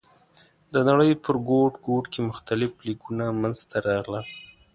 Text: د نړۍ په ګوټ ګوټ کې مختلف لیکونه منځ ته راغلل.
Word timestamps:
د 0.73 0.75
نړۍ 0.89 1.11
په 1.23 1.31
ګوټ 1.49 1.73
ګوټ 1.87 2.05
کې 2.13 2.21
مختلف 2.29 2.71
لیکونه 2.87 3.25
منځ 3.41 3.57
ته 3.69 3.77
راغلل. 3.87 4.25